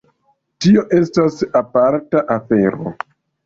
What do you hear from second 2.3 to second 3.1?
afero.